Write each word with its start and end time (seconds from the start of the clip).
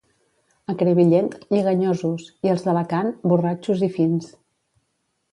A 0.71 0.75
Crevillent, 0.77 1.27
lleganyosos, 1.55 2.25
i 2.47 2.51
els 2.53 2.65
d'Alacant, 2.69 3.11
borratxos 3.33 3.85
i 3.89 3.91
fins. 3.99 4.31